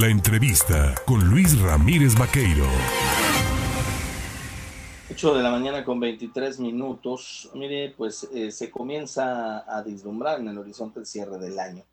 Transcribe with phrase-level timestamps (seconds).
[0.00, 2.66] La entrevista con Luis Ramírez Vaqueiro.
[5.08, 7.48] 8 de la mañana con 23 minutos.
[7.54, 11.84] Mire, pues eh, se comienza a vislumbrar en el horizonte el cierre del año.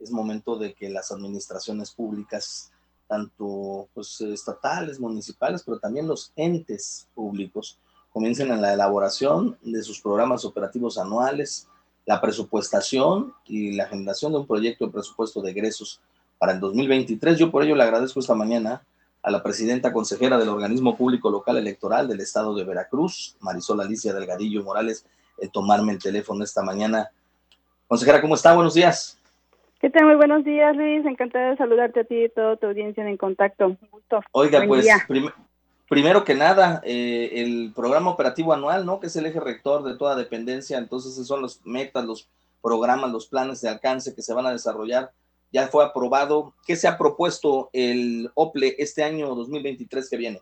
[0.00, 2.72] Es momento de que las administraciones públicas,
[3.06, 7.78] tanto pues, estatales, municipales, pero también los entes públicos,
[8.10, 11.68] comiencen en la elaboración de sus programas operativos anuales,
[12.04, 16.00] la presupuestación y la generación de un proyecto de presupuesto de egresos
[16.44, 17.38] para el 2023.
[17.38, 18.82] Yo por ello le agradezco esta mañana
[19.22, 24.12] a la presidenta consejera del organismo público local electoral del estado de Veracruz, Marisol Alicia
[24.12, 25.06] Delgadillo Morales,
[25.38, 27.08] el tomarme el teléfono esta mañana.
[27.88, 28.54] Consejera, ¿cómo está?
[28.54, 29.18] Buenos días.
[29.80, 30.04] ¿Qué tal?
[30.04, 31.06] Muy buenos días, Luis.
[31.06, 33.68] Encantada de saludarte a ti y toda tu audiencia en contacto.
[33.68, 34.20] Un gusto.
[34.32, 34.86] Oiga, pues,
[35.88, 39.00] primero que nada, eh, el programa operativo anual, ¿no?
[39.00, 40.76] Que es el eje rector de toda dependencia.
[40.76, 42.28] Entonces, esos son los metas, los
[42.60, 45.10] programas, los planes de alcance que se van a desarrollar
[45.54, 46.52] ya fue aprobado.
[46.66, 50.40] ¿Qué se ha propuesto el OPLE este año 2023 que viene?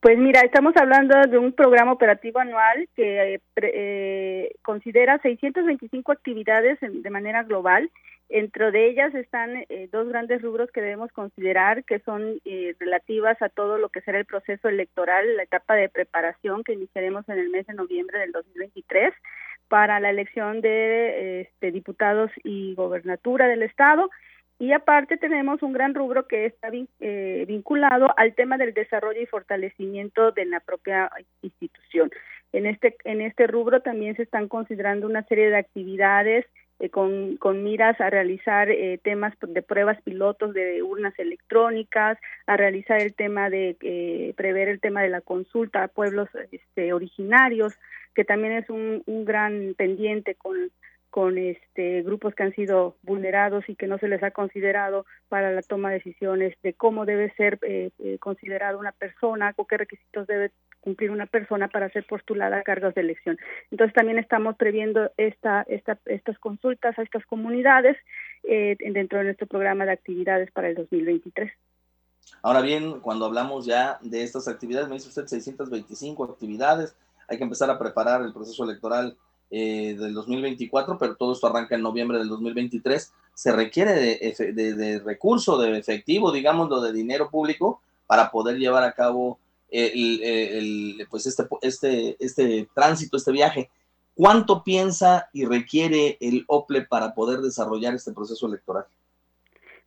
[0.00, 7.10] Pues mira, estamos hablando de un programa operativo anual que eh, considera 625 actividades de
[7.10, 7.90] manera global.
[8.28, 13.40] Entre de ellas están eh, dos grandes rubros que debemos considerar, que son eh, relativas
[13.40, 17.38] a todo lo que será el proceso electoral, la etapa de preparación que iniciaremos en
[17.38, 19.14] el mes de noviembre del 2023
[19.74, 24.08] para la elección de este, diputados y gobernatura del estado
[24.60, 26.68] y aparte tenemos un gran rubro que está
[27.00, 31.10] eh, vinculado al tema del desarrollo y fortalecimiento de la propia
[31.42, 32.08] institución.
[32.52, 36.46] En este en este rubro también se están considerando una serie de actividades
[36.80, 42.56] eh, con, con, miras a realizar eh, temas de pruebas pilotos de urnas electrónicas, a
[42.56, 47.78] realizar el tema de eh, prever el tema de la consulta a pueblos este, originarios,
[48.14, 50.70] que también es un, un gran pendiente con
[51.14, 55.52] con este grupos que han sido vulnerados y que no se les ha considerado para
[55.52, 59.76] la toma de decisiones de cómo debe ser eh, eh, considerada una persona o qué
[59.76, 63.38] requisitos debe cumplir una persona para ser postulada a cargos de elección.
[63.70, 67.96] Entonces también estamos previendo esta, esta, estas consultas a estas comunidades
[68.42, 71.52] eh, dentro de nuestro programa de actividades para el 2023.
[72.42, 76.96] Ahora bien, cuando hablamos ya de estas actividades, me dice usted 625 actividades,
[77.28, 79.16] hay que empezar a preparar el proceso electoral
[79.50, 84.98] eh, del 2024, pero todo esto arranca en noviembre del 2023, se requiere de, de,
[85.00, 89.38] recurso, de efectivo, digámoslo, de dinero público para poder llevar a cabo
[89.70, 93.70] el, pues este, este, este tránsito, este viaje.
[94.14, 98.86] ¿Cuánto piensa y requiere el OPLE para poder desarrollar este proceso electoral?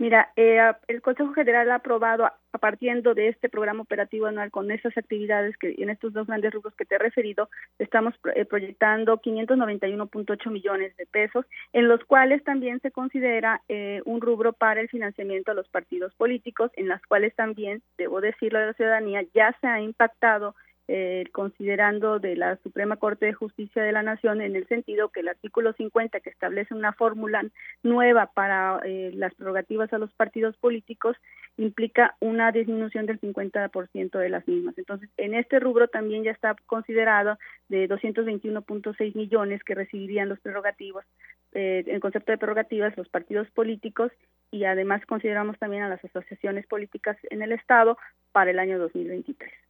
[0.00, 4.70] Mira, eh, el Consejo General ha aprobado, a partiendo de este programa operativo anual con
[4.70, 9.18] esas actividades que en estos dos grandes rubros que te he referido, estamos eh, proyectando
[9.20, 11.44] 591.8 millones de pesos,
[11.74, 16.14] en los cuales también se considera eh, un rubro para el financiamiento a los partidos
[16.14, 20.54] políticos, en las cuales también, debo decirlo a la ciudadanía, ya se ha impactado
[20.92, 25.20] eh, considerando de la Suprema Corte de Justicia de la Nación en el sentido que
[25.20, 27.44] el artículo 50 que establece una fórmula
[27.84, 31.16] nueva para eh, las prerrogativas a los partidos políticos
[31.58, 34.76] implica una disminución del 50% de las mismas.
[34.78, 41.04] Entonces, en este rubro también ya está considerado de 221.6 millones que recibirían los prerrogativos,
[41.52, 44.10] eh, en concepto de prerrogativas, los partidos políticos
[44.50, 47.96] y además consideramos también a las asociaciones políticas en el Estado
[48.32, 49.69] para el año 2023.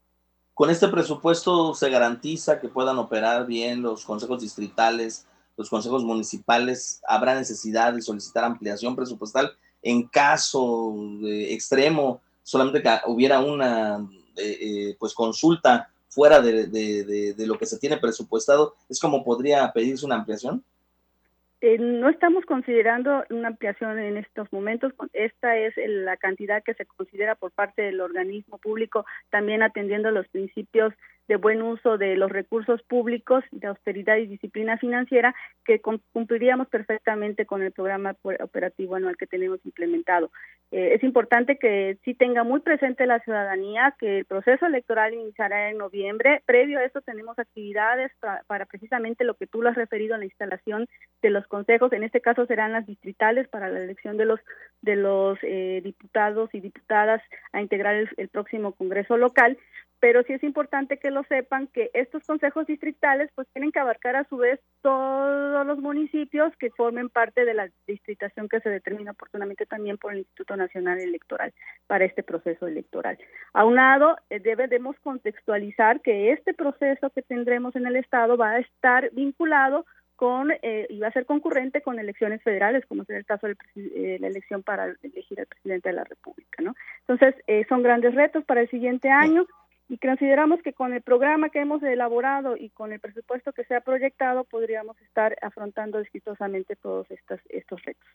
[0.55, 7.01] Con este presupuesto se garantiza que puedan operar bien los consejos distritales, los consejos municipales.
[7.07, 9.53] Habrá necesidad de solicitar ampliación presupuestal
[9.83, 14.07] en caso de extremo, solamente que hubiera una
[14.37, 18.75] eh, eh, pues consulta fuera de, de lo que se tiene presupuestado.
[18.89, 20.63] ¿Es como podría pedirse una ampliación?
[21.63, 24.95] Eh, no estamos considerando una ampliación en estos momentos.
[25.13, 30.27] Esta es la cantidad que se considera por parte del organismo público, también atendiendo los
[30.29, 30.95] principios
[31.31, 35.33] de buen uso de los recursos públicos, de austeridad y disciplina financiera,
[35.65, 40.33] que cumpliríamos perfectamente con el programa operativo anual que tenemos implementado.
[40.73, 45.71] Eh, es importante que sí tenga muy presente la ciudadanía que el proceso electoral iniciará
[45.71, 46.43] en noviembre.
[46.47, 50.27] Previo a eso tenemos actividades para, precisamente lo que tú lo has referido en la
[50.27, 50.89] instalación
[51.23, 51.93] de los consejos.
[51.93, 54.41] En este caso serán las distritales para la elección de los
[54.83, 57.23] de los eh, diputados y diputadas
[57.53, 59.59] a integrar el próximo Congreso local
[60.01, 64.17] pero sí es importante que lo sepan que estos consejos distritales pues tienen que abarcar
[64.17, 69.13] a su vez todos los municipios que formen parte de la distritación que se determina
[69.13, 71.53] oportunamente también por el Instituto Nacional Electoral
[71.87, 73.19] para este proceso electoral.
[73.53, 79.11] Aunado, eh, debemos contextualizar que este proceso que tendremos en el Estado va a estar
[79.13, 79.85] vinculado
[80.21, 83.57] con eh, y va a ser concurrente con elecciones federales, como es el caso de
[83.77, 86.75] eh, la elección para elegir al presidente de la República, ¿no?
[87.09, 89.47] Entonces, eh, son grandes retos para el siguiente año
[89.91, 93.75] y consideramos que con el programa que hemos elaborado y con el presupuesto que se
[93.75, 98.09] ha proyectado podríamos estar afrontando exitosamente todos estos, estos retos.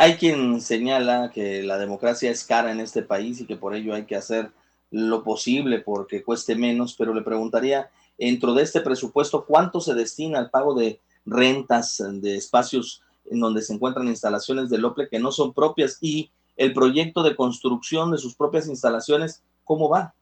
[0.00, 3.94] Hay quien señala que la democracia es cara en este país y que por ello
[3.94, 4.50] hay que hacer
[4.90, 7.88] lo posible porque cueste menos, pero le preguntaría,
[8.18, 13.00] dentro de este presupuesto, ¿cuánto se destina al pago de rentas de espacios
[13.30, 17.36] en donde se encuentran instalaciones del OPLE que no son propias y el proyecto de
[17.36, 20.14] construcción de sus propias instalaciones, ¿cómo va?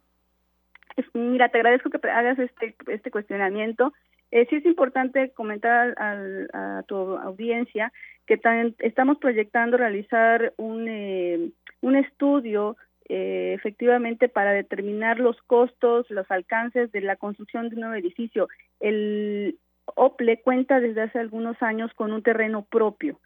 [1.14, 3.92] Mira, te agradezco que hagas este, este cuestionamiento.
[4.30, 7.92] Eh, sí es importante comentar a tu audiencia
[8.26, 8.40] que
[8.78, 11.50] estamos proyectando realizar un, eh,
[11.80, 12.76] un estudio
[13.08, 18.48] eh, efectivamente para determinar los costos, los alcances de la construcción de un nuevo edificio.
[18.80, 23.20] El OPLE cuenta desde hace algunos años con un terreno propio.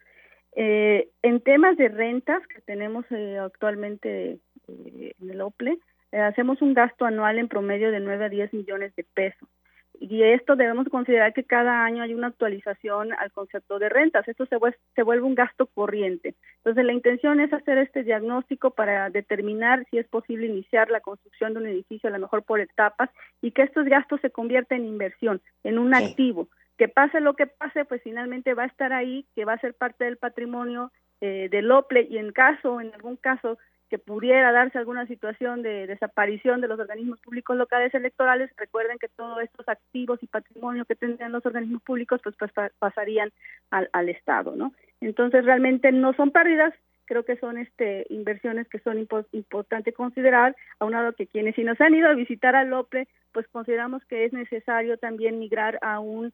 [0.55, 5.77] Eh, en temas de rentas que tenemos eh, actualmente en el OPLE,
[6.11, 9.47] hacemos un gasto anual en promedio de 9 a 10 millones de pesos
[9.99, 14.27] y esto debemos considerar que cada año hay una actualización al concepto de rentas.
[14.27, 14.57] Esto se,
[14.95, 16.35] se vuelve un gasto corriente.
[16.57, 21.53] Entonces, la intención es hacer este diagnóstico para determinar si es posible iniciar la construcción
[21.53, 23.09] de un edificio, a lo mejor por etapas,
[23.41, 26.47] y que estos gastos se conviertan en inversión, en un activo.
[26.77, 29.73] Que pase lo que pase, pues finalmente va a estar ahí, que va a ser
[29.73, 33.57] parte del patrimonio eh, del OPLE y en caso, en algún caso,
[33.89, 39.07] que pudiera darse alguna situación de desaparición de los organismos públicos locales electorales, recuerden que
[39.07, 43.31] todos estos activos y patrimonio que tendrían los organismos públicos pues, pues pasarían
[43.71, 44.73] al, al Estado, ¿no?
[45.01, 46.73] Entonces realmente no son pérdidas,
[47.05, 51.95] creo que son este inversiones que son importantes considerar, aunado que quienes si nos han
[51.95, 56.33] ido a visitar al OPLE, pues consideramos que es necesario también migrar a un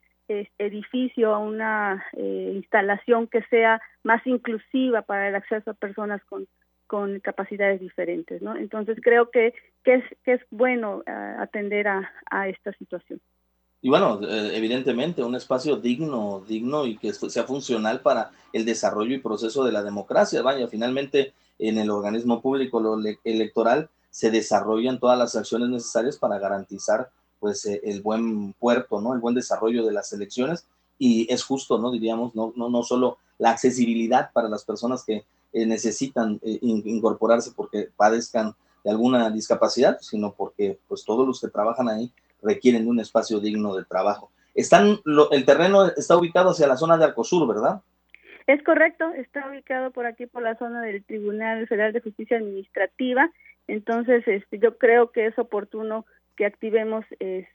[0.58, 6.48] edificio, a una eh, instalación que sea más inclusiva para el acceso a personas con
[6.94, 8.56] con capacidades diferentes, ¿no?
[8.56, 13.20] Entonces creo que, que, es, que es bueno ah, atender a, a, esta situación.
[13.82, 19.16] Y bueno, eh, evidentemente un espacio digno, digno y que sea funcional para el desarrollo
[19.16, 20.44] y proceso de la democracia.
[20.44, 26.38] Vaya, finalmente en el organismo público lo electoral se desarrollan todas las acciones necesarias para
[26.38, 27.10] garantizar
[27.40, 29.16] pues eh, el buen puerto, ¿no?
[29.16, 30.68] El buen desarrollo de las elecciones
[31.00, 31.90] y es justo, ¿no?
[31.90, 37.52] Diríamos, no, no, no solo la accesibilidad para las personas que eh, necesitan eh, incorporarse
[37.56, 38.54] porque padezcan
[38.84, 42.12] de alguna discapacidad, sino porque pues todos los que trabajan ahí
[42.42, 44.32] requieren de un espacio digno de trabajo.
[44.54, 45.00] Están,
[45.32, 47.82] el terreno está ubicado hacia la zona de Arcosur, ¿verdad?
[48.46, 53.32] Es correcto, está ubicado por aquí por la zona del Tribunal Federal de Justicia Administrativa,
[53.68, 56.06] entonces este, yo creo que es oportuno
[56.36, 57.48] que activemos este,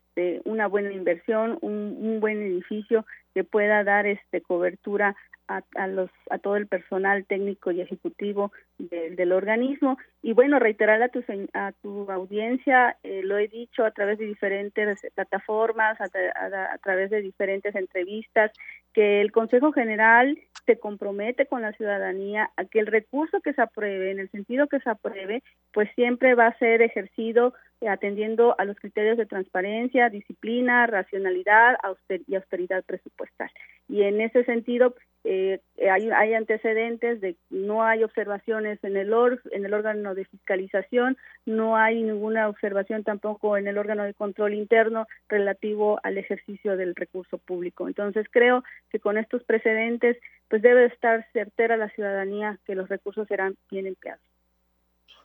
[0.45, 5.17] una buena inversión, un, un buen edificio que pueda dar este cobertura
[5.49, 9.97] a, los a todo el personal técnico y ejecutivo del organismo.
[10.23, 11.25] Y bueno reiterar a tu
[11.55, 17.23] a tu audiencia eh, lo he dicho a través de diferentes plataformas a, través de
[17.23, 18.53] diferentes entrevistas
[18.93, 20.39] que el Consejo General
[20.69, 24.67] se compromete con la ciudadanía a que el recurso que se apruebe en el sentido
[24.67, 25.43] que se apruebe
[25.73, 27.55] pues siempre va a ser ejercido
[27.89, 31.79] atendiendo a los criterios de transparencia, disciplina, racionalidad
[32.27, 33.51] y austeridad presupuestal.
[33.89, 34.95] Y en ese sentido,
[35.25, 35.61] eh,
[35.91, 39.13] hay, hay, antecedentes de no hay observaciones en el
[39.51, 44.55] en el órgano de fiscalización, no hay ninguna observación tampoco en el órgano de control
[44.55, 47.89] interno relativo al ejercicio del recurso público.
[47.89, 50.17] Entonces creo que con estos precedentes,
[50.49, 54.23] pues debe estar certera la ciudadanía que los recursos serán bien empleados.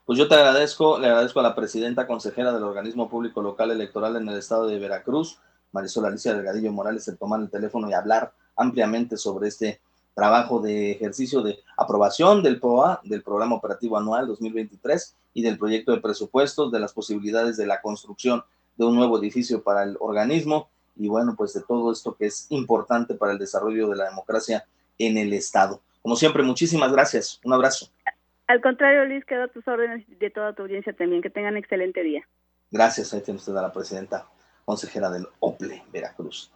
[0.06, 4.18] Pues yo te agradezco, le agradezco a la presidenta consejera del organismo público local electoral
[4.18, 5.40] en el estado de Veracruz,
[5.72, 9.80] Marisol Alicia Delgadillo Morales, el tomar el teléfono y hablar ampliamente sobre este
[10.14, 15.92] trabajo de ejercicio de aprobación del POA, del Programa Operativo Anual 2023 y del proyecto
[15.92, 18.44] de presupuestos, de las posibilidades de la construcción
[18.78, 22.48] de un nuevo edificio para el organismo y bueno, pues de todo esto que es
[22.50, 24.66] importante para el desarrollo de la democracia
[24.98, 25.82] en el Estado.
[26.02, 27.40] Como siempre, muchísimas gracias.
[27.44, 27.88] Un abrazo.
[28.48, 31.22] Al contrario, Liz, quedo a tus órdenes de toda tu audiencia también.
[31.22, 32.28] Que tengan excelente día.
[32.72, 33.14] Gracias.
[33.14, 34.28] Ahí tiene usted a la presidenta
[34.66, 36.52] consejera del OPLE, Veracruz.